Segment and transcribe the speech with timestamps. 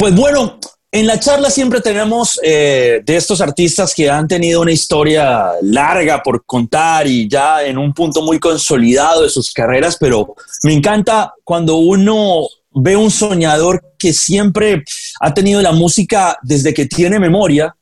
[0.00, 0.58] Pues bueno,
[0.90, 6.22] en la charla siempre tenemos eh, de estos artistas que han tenido una historia larga
[6.22, 11.34] por contar y ya en un punto muy consolidado de sus carreras, pero me encanta
[11.44, 14.84] cuando uno ve un soñador que siempre
[15.20, 17.76] ha tenido la música desde que tiene memoria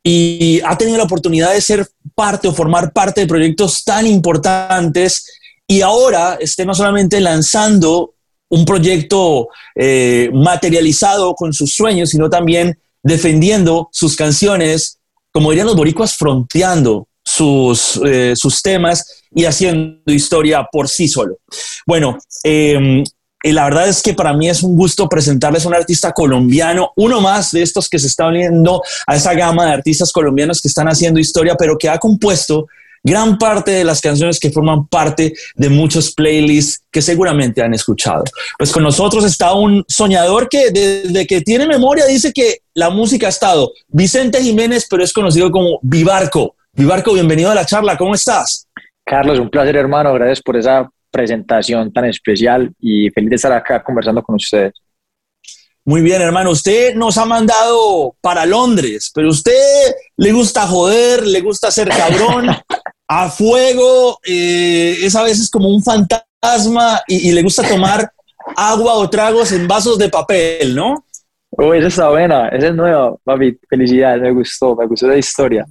[0.00, 5.26] y ha tenido la oportunidad de ser parte o formar parte de proyectos tan importantes
[5.66, 8.13] y ahora esté no solamente lanzando
[8.54, 14.98] un proyecto eh, materializado con sus sueños, sino también defendiendo sus canciones,
[15.32, 21.38] como dirían los boricuas, fronteando sus, eh, sus temas y haciendo historia por sí solo.
[21.86, 23.02] Bueno, em,
[23.42, 27.20] la verdad es que para mí es un gusto presentarles a un artista colombiano, uno
[27.20, 30.86] más de estos que se está uniendo a esa gama de artistas colombianos que están
[30.86, 32.66] haciendo historia, pero que ha compuesto
[33.04, 38.24] gran parte de las canciones que forman parte de muchos playlists que seguramente han escuchado.
[38.58, 43.26] Pues con nosotros está un soñador que desde que tiene memoria dice que la música
[43.26, 46.56] ha estado Vicente Jiménez, pero es conocido como Vivarco.
[46.72, 48.66] Vivarco, bienvenido a la charla, ¿cómo estás?
[49.04, 53.84] Carlos, un placer hermano, gracias por esa presentación tan especial y feliz de estar acá
[53.84, 54.72] conversando con ustedes.
[55.86, 56.50] Muy bien, hermano.
[56.50, 62.46] Usted nos ha mandado para Londres, pero usted le gusta joder, le gusta ser cabrón
[63.08, 68.10] a fuego, eh, es a veces como un fantasma y, le gusta tomar
[68.56, 71.04] agua o tragos en vasos de papel, ¿no?
[71.50, 73.58] Uy, esa está buena, esa es nueva, papi.
[73.68, 75.64] Felicidades, me gustó, me gustó la historia.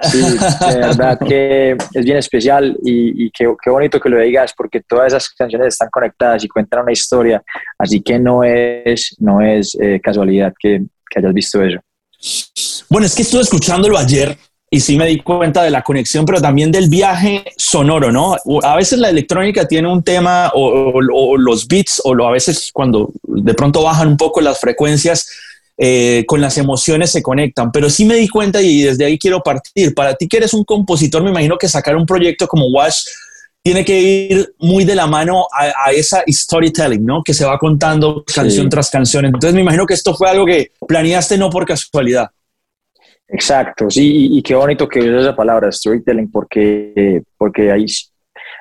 [0.00, 5.08] Sí, de verdad que es bien especial y, qué, bonito que lo digas porque todas
[5.08, 7.42] esas canciones están conectadas y cuentan una historia,
[7.78, 11.78] así que no es, no es eh, casualidad que, que hayas visto eso.
[12.88, 14.36] Bueno, es que estuve escuchándolo ayer
[14.74, 18.36] y sí me di cuenta de la conexión, pero también del viaje sonoro, ¿no?
[18.62, 20.98] A veces la electrónica tiene un tema o,
[21.36, 25.28] los beats o lo, a veces cuando de pronto bajan un poco las frecuencias,
[25.76, 29.42] eh, con las emociones se conectan, pero sí me di cuenta y desde ahí quiero
[29.42, 29.94] partir.
[29.94, 33.02] Para ti que eres un compositor, me imagino que sacar un proyecto como Wash
[33.62, 37.22] tiene que ir muy de la mano a, esa storytelling, ¿no?
[37.22, 39.26] Que se va contando canción tras canción.
[39.26, 42.30] Entonces me imagino que esto fue algo que planeaste no por casualidad.
[43.34, 47.86] Exacto, sí, y, qué bonito que uses esa palabra, storytelling, porque, porque hay,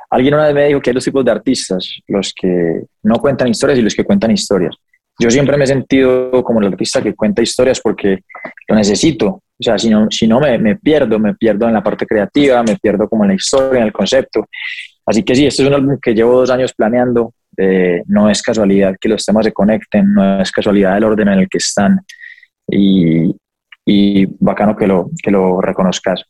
[0.10, 3.50] alguien una vez me dijo que hay dos tipos de artistas, los que no cuentan
[3.50, 4.74] historias y los que cuentan historias.
[5.20, 8.20] Yo siempre me he sentido como el artista que cuenta historias porque
[8.70, 9.28] lo necesito.
[9.28, 12.64] O sea, si no, si no me, me pierdo, me pierdo en la parte creativa,
[12.64, 14.48] me pierdo como en la historia, en el concepto.
[15.06, 17.34] Así que sí, esto es un álbum que llevo dos años planeando.
[17.58, 21.40] Eh, no es casualidad que los temas se conecten, no es casualidad el orden en
[21.40, 22.00] el que están.
[22.68, 23.36] Y,
[23.86, 26.24] y bacano que lo, que lo reconozcas.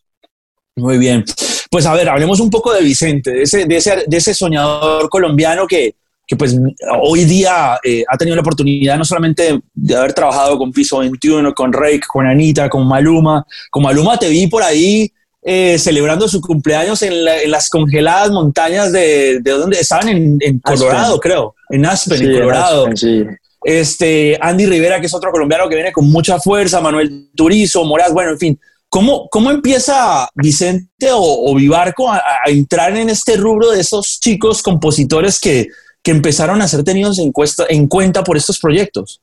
[0.75, 1.23] Muy bien.
[1.69, 5.09] Pues a ver, hablemos un poco de Vicente, de ese, de ese, de ese soñador
[5.09, 5.95] colombiano que,
[6.25, 6.57] que pues
[7.01, 11.53] hoy día eh, ha tenido la oportunidad no solamente de haber trabajado con Piso 21,
[11.53, 13.45] con Rake, con Anita, con Maluma.
[13.69, 15.11] Con Maluma te vi por ahí
[15.43, 21.19] eh, celebrando su cumpleaños en, las congeladas montañas de, de donde estaban en, en Colorado,
[21.19, 22.87] creo, en Aspen, en Colorado.
[22.95, 23.25] sí
[23.63, 28.13] este, Andy Rivera, que es otro colombiano que viene con mucha fuerza, Manuel Turizo, Moraz,
[28.13, 28.59] bueno, en fin.
[28.89, 35.39] ¿Cómo, cómo empieza Vicente o, Vivarco a, entrar en este rubro de esos chicos compositores
[35.39, 35.67] que,
[36.03, 37.31] que empezaron a ser tenidos en,
[37.69, 39.21] en cuenta por estos proyectos?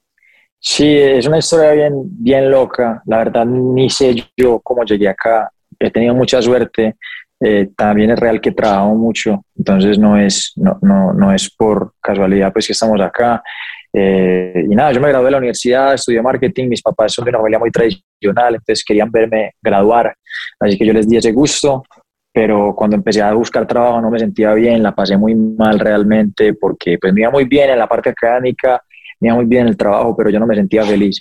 [0.58, 3.02] Sí, es una historia bien, bien loca.
[3.04, 5.52] La verdad, ni sé yo cómo llegué acá.
[5.78, 6.96] He tenido mucha suerte.
[7.40, 11.92] Eh, también es real que trabajo mucho, entonces no es, no, no, no es por
[12.00, 13.42] casualidad pues que estamos acá.
[14.00, 17.30] Eh, y nada, yo me gradué de la universidad, estudié marketing, mis papás son de
[17.30, 20.14] una familia muy tradicional, entonces querían verme graduar,
[20.60, 21.82] así que yo les di ese gusto,
[22.32, 26.54] pero cuando empecé a buscar trabajo no me sentía bien, la pasé muy mal realmente,
[26.54, 28.80] porque pues me iba muy bien en la parte académica,
[29.18, 31.20] me iba muy bien en el trabajo, pero yo no me sentía feliz.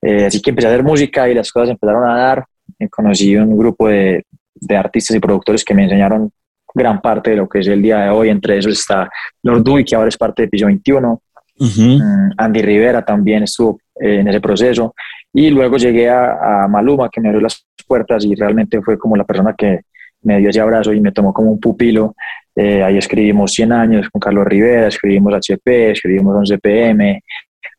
[0.00, 2.44] Eh, así que empecé a hacer música y las cosas empezaron a dar,
[2.90, 6.30] conocí un grupo de, de artistas y productores que me enseñaron
[6.74, 9.10] gran parte de lo que es el día de hoy, entre esos está
[9.42, 11.20] Lord Dewey, que ahora es parte de Piso 21,
[11.62, 14.94] Mm, Andy Rivera también estuvo eh, en ese proceso.
[15.32, 19.24] Y luego llegué a, Maluma, que me abrió las puertas y realmente fue como la
[19.24, 19.80] persona que
[20.22, 22.14] me dio ese abrazo y me tomó como un pupilo.
[22.54, 27.22] Eh, ahí escribimos 100 años con Carlos Rivera, escribimos HP, escribimos 11 PM,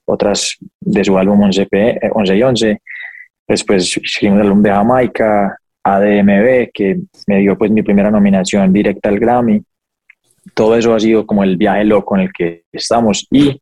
[0.05, 1.67] otras de su álbum 11,
[2.11, 2.81] 11 y 11.
[3.47, 6.97] Después escribimos el álbum de Jamaica, ADMB, que
[7.27, 9.61] me dio pues mi primera nominación directa al Grammy
[10.53, 13.59] todo eso ha sido como el viaje loco en el que estamos y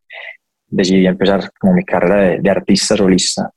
[0.67, 3.51] decidí empezar como mi carrera de, artista solista.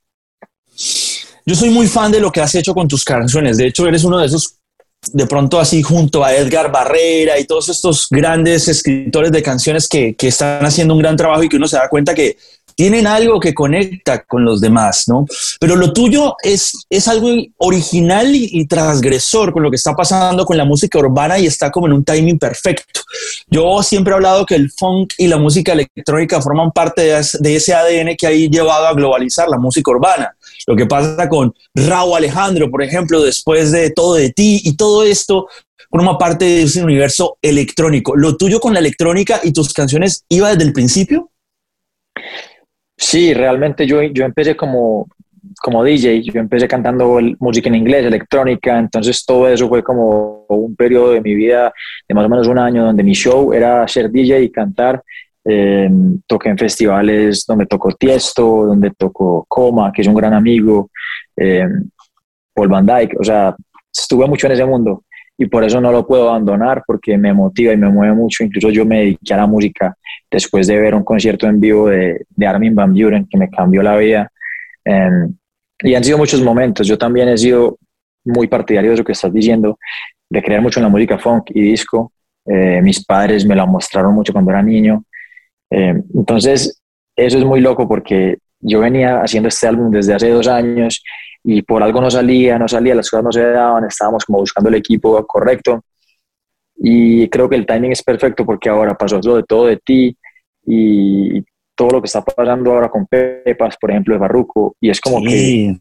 [1.47, 3.56] Yo soy muy fan de lo que has hecho con tus canciones.
[3.56, 4.59] De hecho, eres uno de esos,
[5.12, 10.15] de pronto así junto a Edgar Barrera y todos estos grandes escritores de canciones que,
[10.15, 12.37] que están haciendo un gran trabajo y que uno se da cuenta que
[12.75, 15.26] tienen algo que conecta con los demás, ¿no?
[15.61, 17.29] Pero lo tuyo es, es algo
[17.59, 21.87] original y, transgresor con lo que está pasando con la música urbana y está como
[21.87, 23.00] en un timing perfecto.
[23.49, 27.75] Yo siempre he hablado que el funk y la música electrónica forman parte de, ese
[27.75, 30.35] ADN que ha llevado a globalizar la música urbana.
[30.67, 35.05] Lo que pasa con Raúl Alejandro, por ejemplo, después de Todo de ti y todo
[35.05, 35.47] esto
[35.91, 38.17] forma parte de ese universo electrónico.
[38.17, 41.31] ¿Lo tuyo con la electrónica y tus canciones iba desde el principio?
[42.96, 45.08] Sí, realmente yo, yo empecé como,
[45.62, 50.76] como DJ, yo empecé cantando música en inglés, electrónica, entonces todo eso fue como un
[50.76, 51.73] periodo de mi vida
[52.08, 55.02] de más o menos un año donde mi show era ser DJ y cantar.
[55.46, 55.91] Eh,
[56.26, 60.91] toqué en festivales donde tocó Tiesto, donde tocó Coma, que es un gran amigo,
[61.37, 61.67] eh,
[62.55, 63.55] Paul Van Dyke, o sea,
[63.93, 65.05] estuve mucho en ese mundo
[65.37, 68.44] y por eso no lo puedo abandonar porque me motiva y me mueve mucho.
[68.44, 69.96] Incluso yo me dediqué a la música
[70.34, 73.82] después de ver un concierto en vivo de, de Armin Van Buren que me cambió
[73.82, 74.31] la vida.
[74.84, 75.32] Em,
[75.81, 76.86] y han sido muchos momentos.
[76.86, 77.78] Yo también he sido
[78.25, 79.78] muy partidario de lo que estás diciendo,
[80.28, 82.12] de creer mucho en la música funk y disco.
[82.46, 85.04] Eh, mis padres me lo mostraron mucho cuando era niño.
[85.70, 86.82] Em, entonces,
[87.16, 91.02] eso es muy loco porque yo venía haciendo este álbum desde hace dos años
[91.44, 94.69] y por algo no salía, no salía, las cosas no se daban, estábamos como buscando
[94.69, 95.84] el equipo correcto
[96.86, 100.14] y creo que el timing es perfecto porque ahora pasó lo de todo de ti
[100.66, 101.42] y
[101.75, 105.22] todo lo que está pasando ahora con Pepas, por ejemplo, de Barruco y es como
[105.22, 105.75] que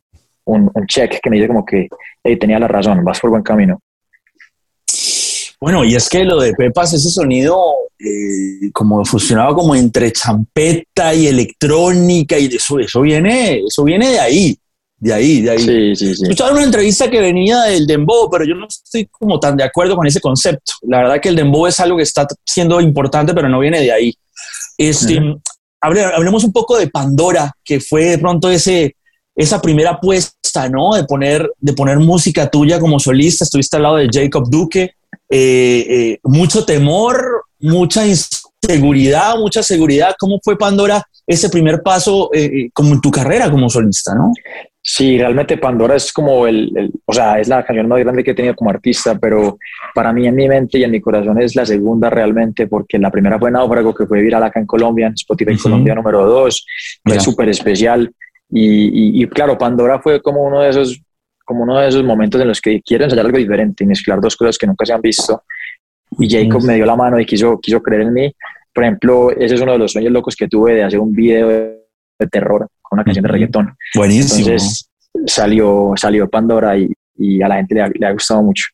[0.46, 1.90] un, un, check que me dice como que
[2.40, 3.82] tenía la razón, vas por buen camino.
[5.60, 7.62] Bueno, y es que lo de Pepas, ese sonido
[8.00, 14.20] eh, como funcionaba como entre champeta y electrónica y eso, eso viene, eso viene de
[14.22, 14.58] ahí
[15.04, 15.60] de ahí, de ahí.
[15.60, 16.24] Sí, sí, sí.
[16.24, 19.98] Escuchaba una entrevista que venía del dembow, pero yo no estoy como tan de acuerdo
[19.98, 20.72] con ese concepto.
[20.84, 23.92] La verdad que el dembow es algo que está siendo importante, pero no viene de
[23.92, 24.18] ahí.
[24.78, 25.20] Este,
[25.82, 28.96] hablemos un poco de Pandora, que fue de pronto ese,
[29.36, 30.96] esa primera apuesta, ¿no?
[30.96, 33.44] De poner, de poner música tuya como solista.
[33.44, 34.94] Estuviste al lado de Jacob Duque.
[35.30, 40.16] Eh, eh, mucho temor, mucha inseguridad, mucha seguridad.
[40.18, 44.32] ¿Cómo fue Pandora ese primer paso eh, como en tu carrera como solista, no?
[44.86, 48.36] Sí, realmente Pandora es como el, o sea, es la canción más grande que he
[48.36, 49.58] tenido como artista, pero
[49.96, 53.10] para mí en mi mente y en mi corazón es la segunda realmente, porque la
[53.10, 56.66] primera fue Náufrago, que fue viral acá en Colombia, en Spotify Colombia número dos,
[57.02, 58.12] fue súper especial.
[58.50, 61.02] Y, y, claro, Pandora fue como uno de esos
[61.46, 64.36] como uno de esos momentos en los que quiero ensayar algo diferente y mezclar dos
[64.36, 65.44] cosas que nunca se han visto.
[66.20, 68.36] Y Jacob me dio la mano y quiso, quiso creer en mí.
[68.74, 71.48] Por ejemplo, ese es uno de los sueños locos que tuve de hacer un video
[71.50, 73.76] de terror una canción de reggaetón.
[73.96, 74.48] Buenísimo.
[74.48, 74.90] Entonces
[75.26, 78.66] salió, salió Pandora y, y a la gente le ha, le ha, gustado mucho.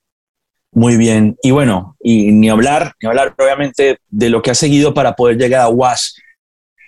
[0.71, 1.35] Muy bien.
[1.41, 5.37] Y bueno, y ni hablar, ni hablar obviamente de lo que ha seguido para poder
[5.37, 6.11] llegar a Wash.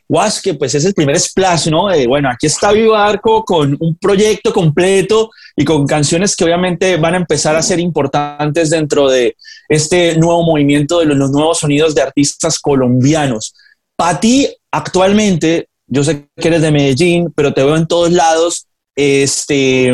[0.08, 1.88] Wash, que pues es el primer splash, ¿no?
[1.88, 6.98] De, bueno, aquí está Vivo Arco con un proyecto completo y con canciones que obviamente
[6.98, 9.38] van a empezar a ser importantes dentro de
[9.70, 13.56] este nuevo movimiento de los, los nuevos sonidos de artistas colombianos.
[13.96, 18.66] Para ti, actualmente, yo sé que eres de Medellín, pero te veo en todos lados.
[18.96, 19.94] Este,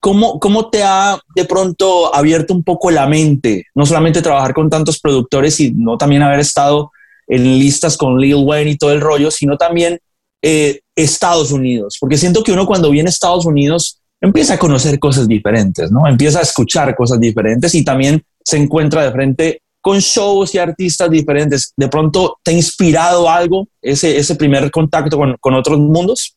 [0.00, 3.66] ¿cómo, ¿Cómo te ha de pronto abierto un poco la mente?
[3.76, 6.90] No solamente trabajar con tantos productores, sino también haber estado
[7.28, 10.00] en listas con Lil Wayne y todo el rollo, sino también
[10.42, 11.96] eh, Estados Unidos.
[12.00, 16.08] Porque siento que uno cuando viene a Estados Unidos empieza a conocer cosas diferentes, ¿no?
[16.08, 21.10] Empieza a escuchar cosas diferentes y también se encuentra de frente con shows y artistas
[21.10, 21.72] diferentes.
[21.76, 26.36] ¿De pronto te ha inspirado algo ese, ese primer contacto con, con otros mundos?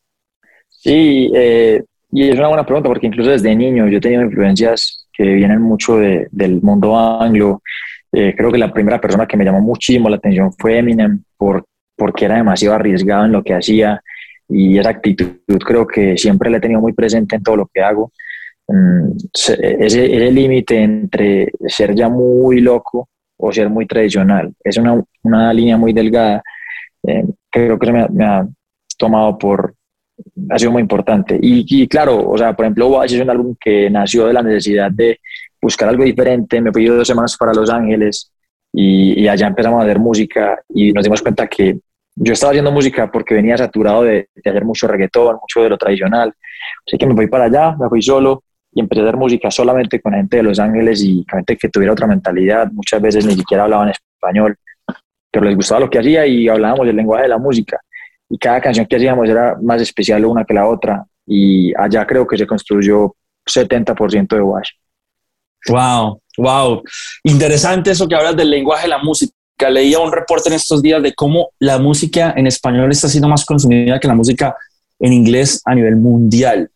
[0.68, 5.06] Sí, eh, y es una buena pregunta porque incluso desde niño yo he tenido influencias
[5.12, 7.62] que vienen mucho de, del mundo anglo.
[8.12, 11.64] Eh, creo que la primera persona que me llamó muchísimo la atención fue Eminem por,
[11.96, 14.00] porque era demasiado arriesgado en lo que hacía
[14.48, 17.80] y esa actitud creo que siempre la he tenido muy presente en todo lo que
[17.80, 18.12] hago.
[18.68, 23.08] Mm, ese, ese límite entre ser ya muy loco
[23.44, 24.52] o ser muy tradicional.
[24.62, 26.42] Es una, una línea muy delgada.
[27.06, 28.46] Eh, creo que me, me, ha
[28.96, 29.74] tomado por...
[30.48, 31.38] Ha sido muy importante.
[31.40, 34.90] Y, claro, o sea, por ejemplo, Watch es un álbum que nació de la necesidad
[34.90, 35.20] de
[35.60, 36.60] buscar algo diferente.
[36.60, 38.32] Me fui dos semanas para Los Ángeles
[38.72, 41.78] y, y, allá empezamos a hacer música y nos dimos cuenta que
[42.16, 45.76] yo estaba haciendo música porque venía saturado de, de hacer mucho reggaetón, mucho de lo
[45.76, 46.32] tradicional.
[46.86, 48.43] Así que me fui para allá, me fui solo
[48.74, 51.92] y empecé a hacer música solamente con gente de Los Ángeles y gente que tuviera
[51.92, 52.70] otra mentalidad.
[52.72, 54.56] Muchas veces ni siquiera hablaban español,
[55.30, 57.80] pero les gustaba lo que hacía y hablábamos el lenguaje de la música.
[58.28, 61.04] Y cada canción que hacíamos era más especial una que la otra.
[61.24, 63.14] Y allá creo que se construyó
[63.46, 64.70] 70% de Wash.
[65.68, 66.82] Wow, wow.
[67.22, 69.32] Interesante eso que hablas del lenguaje de la música.
[69.70, 73.44] Leía un reporte en estos días de cómo la música en español está siendo más
[73.44, 74.56] consumida que la música
[74.98, 76.70] en inglés a nivel mundial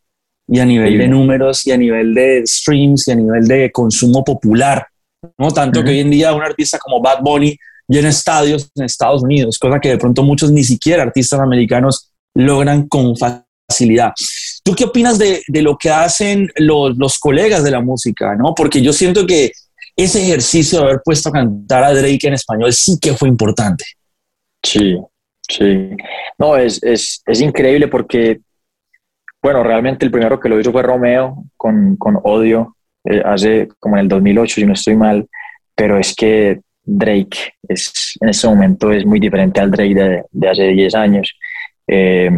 [0.49, 4.25] y a nivel de números y a nivel de streams y a nivel de consumo
[4.25, 4.87] popular.
[5.37, 9.23] No tanto que hoy en día un artista como Bad Bunny llena estadios en Estados
[9.23, 14.12] Unidos, cosa que de pronto muchos ni siquiera artistas americanos logran con facilidad.
[14.62, 18.35] ¿Tú qué opinas de, de lo que hacen los, los, colegas de la música?
[18.37, 18.55] ¿no?
[18.55, 19.52] Porque yo siento que
[19.97, 23.85] ese ejercicio de haber puesto a cantar a Drake en español sí que fue importante.
[24.62, 24.97] Sí,
[25.49, 25.90] sí.
[26.38, 28.40] No, es, es, es increíble porque
[29.42, 33.97] bueno, realmente el primero que lo hizo fue Romeo con, con Odio, eh, hace como
[33.97, 35.28] en el 2008, si no estoy mal,
[35.75, 40.68] pero es que Drake es, en ese momento es muy diferente al Drake de, hace
[40.68, 41.38] 10 años.
[41.87, 42.30] Eh,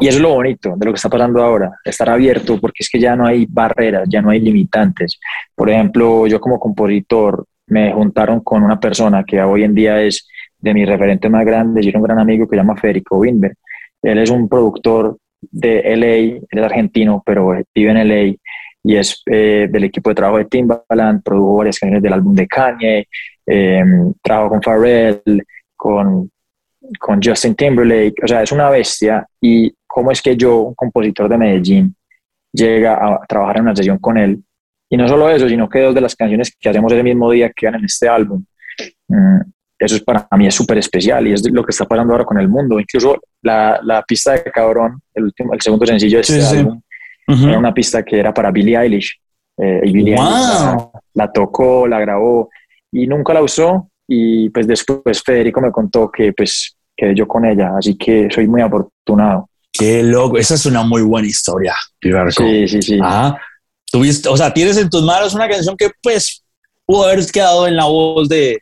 [0.00, 2.90] y eso es lo bonito de lo que está pasando ahora, estar abierto, porque es
[2.90, 5.18] que ya no hay barreras, ya no hay limitantes.
[5.54, 10.28] Por ejemplo, yo como compositor me juntaron con una persona que hoy en día es
[10.58, 13.56] de mis referentes más grandes y es un gran amigo que se llama Federico Winberg.
[14.02, 18.36] Él es un productor de LA, él es argentino, pero vive en LA
[18.82, 22.46] y es eh, del equipo de trabajo de Timbaland, produjo varias canciones del álbum de
[22.46, 23.08] Kanye,
[23.46, 23.84] eh,
[24.22, 25.44] trabajó con Pharrell,
[25.76, 26.30] con,
[26.98, 29.26] con Justin Timberlake, o sea, es una bestia.
[29.40, 31.94] Y cómo es que yo, un compositor de Medellín,
[32.52, 34.42] llega a trabajar en una sesión con él.
[34.90, 37.50] Y no solo eso, sino que dos de las canciones que hacemos ese mismo día
[37.54, 38.44] quedan en este álbum.
[39.08, 39.40] Mm,
[39.78, 42.40] eso es para mí es súper especial y es lo que está pasando ahora con
[42.40, 42.80] el mundo.
[42.80, 46.80] Incluso la, la pista de Cabrón, el, último, el segundo sencillo de este álbum,
[47.28, 49.20] era una pista que era para Billie Eilish.
[49.56, 52.48] Eh, y Billie Eilish la, tocó, la grabó
[52.90, 53.88] y nunca la usó.
[54.08, 58.48] Y pues después Federico me contó que pues quedé yo con ella, así que soy
[58.48, 59.48] muy afortunado.
[59.70, 61.74] Qué loco, esa es una muy buena historia,
[62.30, 62.98] Sí, sí, sí.
[63.00, 63.38] Ah,
[63.92, 66.42] tuviste, o sea, tienes en tus manos una canción que pues
[66.84, 68.58] pudo haber quedado en la voz de,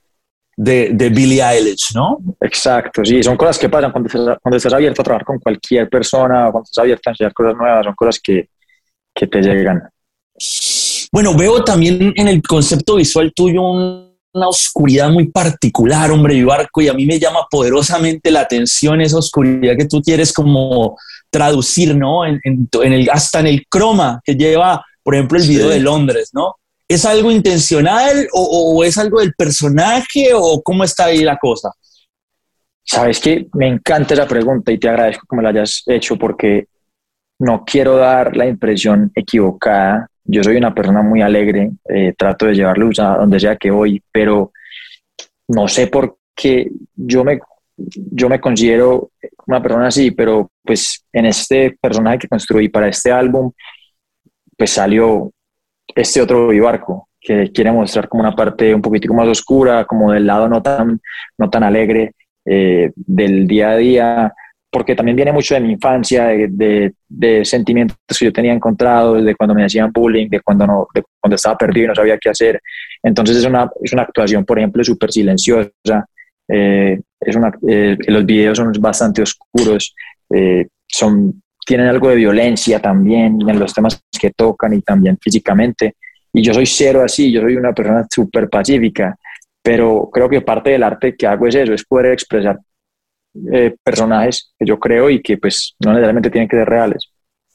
[0.57, 2.19] de, de Billie Eilish, ¿no?
[2.41, 5.89] Exacto, sí, son cosas que pasan cuando estás, cuando estás abierto a trabajar con cualquier
[5.89, 8.49] persona, cuando estás abierto a enseñar cosas nuevas, son cosas que,
[9.15, 9.83] que te llegan.
[11.13, 16.89] Bueno, veo también en el concepto visual tuyo una oscuridad muy particular, hombre, Vivarco, y
[16.89, 20.99] a mí me llama poderosamente la atención esa oscuridad que tú quieres como
[21.31, 22.25] traducir, ¿no?
[22.25, 26.31] En, en, el, hasta en el croma que lleva, por ejemplo, el video de Londres,
[26.33, 26.57] ¿no?
[26.89, 31.73] ¿Es algo intencional o, es algo del personaje o cómo está ahí la cosa?
[32.85, 36.69] Sabes que me encanta esa pregunta y te agradezco que me la hayas hecho porque
[37.41, 40.09] no quiero dar la impresión equivocada.
[40.25, 43.71] Yo soy una persona muy alegre, eh, trato de llevar luz a donde sea que
[43.71, 44.53] voy, pero
[45.49, 47.41] no sé por qué yo me,
[47.77, 49.11] yo me considero
[49.47, 53.51] una persona así, pero pues en este personaje que construí para este álbum,
[54.57, 55.33] pues salió
[55.95, 60.27] este otro vivarco que quiere mostrar como una parte un poquitico más oscura, como del
[60.27, 61.01] lado no tan,
[61.39, 62.13] no tan alegre
[62.45, 64.35] eh, del día a día,
[64.71, 69.35] porque también viene mucho de mi infancia, de, de, sentimientos que yo tenía encontrados, de
[69.35, 72.31] cuando me hacían bullying, de cuando, no, de cuando estaba perdido y no sabía qué
[72.31, 72.61] hacer.
[73.03, 76.07] Entonces es una, es una actuación, por ejemplo, súper silenciosa.
[76.49, 79.95] Eh, es una, eh, los videos son bastante oscuros,
[80.87, 85.97] son tienen algo de violencia también en los temas que tocan y también físicamente.
[86.33, 89.17] Y yo soy cero así, yo soy una persona súper pacífica,
[89.63, 92.59] pero creo que parte del arte que hago es eso, es poder expresar
[93.53, 97.11] eh, personajes que yo creo y que pues no necesariamente tienen que ser reales.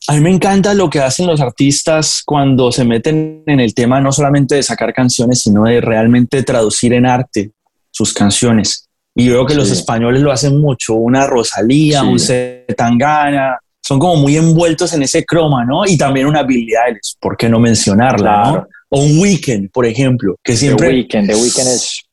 [0.07, 4.01] A mí me encanta lo que hacen los artistas cuando se meten en el tema
[4.01, 7.51] no solamente de sacar canciones, sino de realmente traducir en arte
[7.91, 8.89] sus canciones.
[9.15, 14.37] Y veo que los españoles lo hacen mucho, una Rosalía, un Zetangana, son como muy
[14.37, 15.85] envueltos en ese croma, ¿no?
[15.85, 18.51] Y también una habilidades, ¿por qué no mencionarla?
[18.51, 18.67] ¿no?
[18.89, 20.89] O un weekend, por ejemplo, que siempre...
[20.89, 22.03] The Weekend, The Weekend es...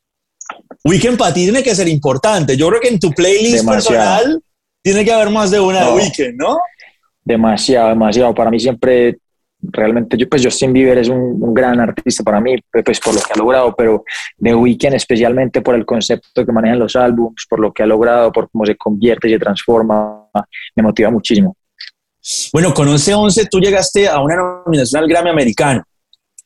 [0.84, 2.56] Weekend para ti tiene que ser importante.
[2.56, 4.40] Yo creo que en tu playlist personal
[4.82, 6.58] tiene que haber más de una de Weekend, ¿no?
[7.22, 8.34] Demasiado, demasiado.
[8.34, 9.18] Para mí siempre,
[9.60, 13.20] realmente, yo, pues Justin Bieber es un, un, gran artista para mí, pues por lo
[13.20, 14.04] que ha logrado, pero
[14.40, 18.32] The Weeknd especialmente por el concepto que manejan los álbumes, por lo que ha logrado,
[18.32, 20.27] por cómo se convierte y se transforma,
[20.76, 21.56] me motiva muchísimo.
[22.52, 25.82] Bueno, con 11-11 tú llegaste a una nominación al Grammy americano.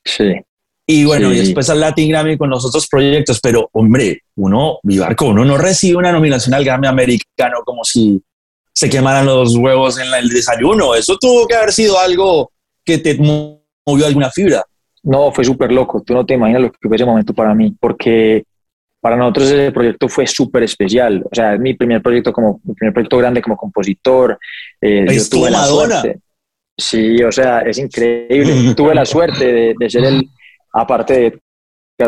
[0.05, 0.33] Sí.
[0.87, 5.27] Y bueno, y después al Latin Grammy con los otros proyectos, pero hombre, uno, Vivarco,
[5.27, 8.21] uno no recibe una nominación al Grammy americano como si
[8.73, 10.95] se quemaran los huevos en el desayuno.
[10.95, 12.51] Eso tuvo que haber sido algo
[12.85, 14.65] que te movió alguna fibra.
[15.05, 16.03] No, fue súper loco.
[16.05, 18.45] Tú no te imaginas lo que fue ese momento para mí, porque
[19.03, 21.25] para nosotros ese proyecto fue súper especial.
[21.25, 24.39] O sea, es mi primer proyecto como mi primer proyecto grande como compositor.
[24.81, 26.21] Eh, yo tuve la suerte.
[26.79, 28.75] Sí, o sea, es increíble.
[28.77, 30.31] tuve la suerte de, ser el,
[30.73, 31.41] aparte de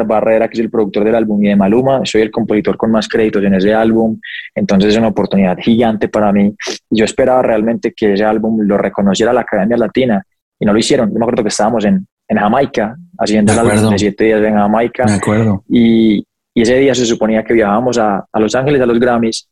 [0.07, 2.03] Barrera, que es el productor del álbum, y de Maluma.
[2.05, 4.21] Soy el compositor con más créditos en ese álbum.
[4.55, 6.55] Entonces es una oportunidad gigante para mí.
[6.91, 10.25] Yo esperaba realmente que ese álbum lo reconociera la Academia Latina
[10.61, 11.09] y no lo hicieron.
[11.09, 14.55] Yo me acuerdo que estábamos en, en Jamaica, haciendo el álbum de siete días en
[14.55, 15.07] Jamaica.
[15.07, 15.65] Me acuerdo.
[15.69, 16.25] Y,
[16.55, 19.49] y ese día se suponía que viajábamos a, a Los Ángeles a los Grammys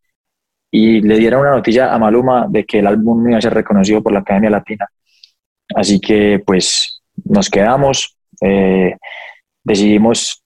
[0.70, 4.02] y le dieron una noticia a Maluma de que el álbum iba a ser reconocido
[4.02, 4.88] por la Academia Latina.
[5.74, 8.96] Así que pues nos quedamos, eh,
[9.62, 10.42] decidimos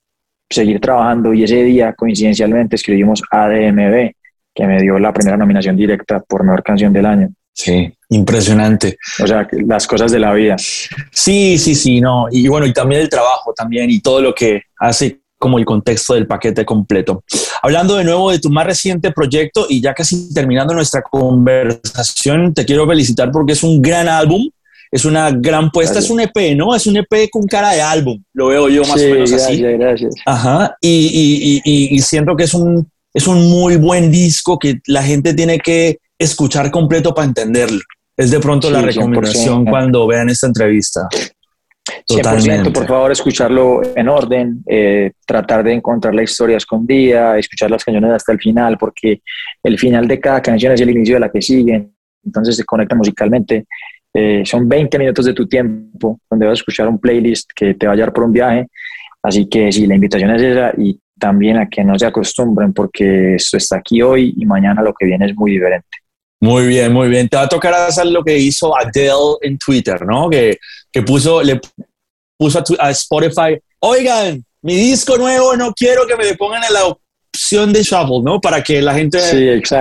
[0.49, 4.13] seguir trabajando y ese día coincidencialmente escribimos ADMB,
[4.55, 7.29] que me dio la primera nominación directa por mejor canción del año.
[7.53, 8.99] Sí, impresionante.
[9.23, 10.57] O sea, las cosas de la vida.
[10.59, 12.27] Sí, sí, sí, no.
[12.31, 16.15] Y bueno, y también el trabajo también y todo lo que hace como el contexto
[16.15, 17.23] del paquete completo.
[17.63, 22.65] Hablando de nuevo de tu más reciente proyecto y ya casi terminando nuestra conversación, te
[22.65, 24.49] quiero felicitar porque es un gran álbum,
[24.91, 26.75] es una gran puesta, es un EP, ¿no?
[26.75, 29.61] Es un EP con cara de álbum, lo veo yo más o menos así.
[29.61, 30.15] Gracias.
[30.25, 35.03] Ajá, y, y, y, siento que es un, es un muy buen disco que la
[35.03, 37.81] gente tiene que escuchar completo para entenderlo.
[38.17, 41.07] Es de pronto la recomendación cuando vean esta entrevista.
[42.09, 47.85] 100%, por favor, escucharlo en orden, eh, tratar de encontrar la historia escondida, escuchar las
[47.85, 49.23] canciones hasta el final, porque
[49.63, 51.89] el final de cada canción es el inicio de la que sigue,
[52.25, 53.67] entonces se conecta musicalmente.
[54.15, 57.87] Eh, son 20 minutos de tu tiempo donde vas a escuchar un playlist que te
[57.87, 58.69] va a llevar por un viaje,
[59.23, 63.35] así que sí, la invitación es esa y también a que no se acostumbren porque
[63.35, 65.89] esto está aquí hoy y mañana lo que viene es muy diferente.
[66.41, 67.29] Muy bien, muy bien.
[67.29, 70.29] Te va a tocar hacer lo que hizo Adele en Twitter, ¿no?
[70.29, 70.59] Que,
[70.93, 71.61] que puso, le
[72.37, 76.87] puso a, Spotify, oigan, mi disco nuevo no quiero que me le pongan en la
[76.87, 78.41] opción de shuffle, ¿no?
[78.41, 79.19] Para que la gente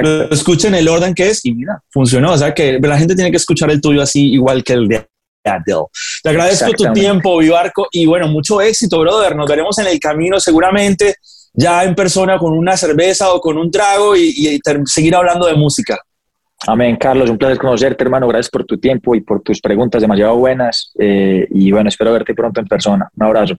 [0.01, 2.33] lo escuche en el orden que es y mira, funcionó.
[2.33, 5.07] O sea que la gente tiene que escuchar el tuyo así igual que el de
[5.43, 5.85] Adele.
[6.23, 9.35] Te agradezco tu tiempo, Vivarco, y bueno, mucho éxito, brother.
[9.35, 11.15] Nos veremos en el camino seguramente
[11.53, 15.55] ya en persona con una cerveza o con un trago y, y seguir hablando de
[15.55, 15.97] música.
[16.67, 18.27] Amén, Carlos, un placer conocerte, hermano.
[18.27, 20.91] Gracias por tu tiempo y por tus preguntas demasiado buenas.
[20.97, 23.09] Eh, y bueno, espero verte pronto en persona.
[23.15, 23.53] Un abrazo.